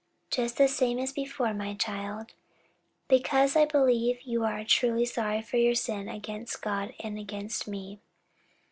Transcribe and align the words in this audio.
"Just 0.31 0.57
the 0.57 0.67
same 0.67 0.97
as 0.97 1.13
before, 1.13 1.53
my 1.53 1.75
child; 1.75 2.33
because 3.07 3.55
I 3.55 3.65
believe 3.65 4.23
you 4.23 4.43
are 4.43 4.63
truly 4.65 5.05
sorry 5.05 5.43
for 5.43 5.57
your 5.57 5.75
sin 5.75 6.09
against 6.09 6.63
God 6.63 6.95
and 7.01 7.19
against 7.19 7.67
me." 7.67 7.99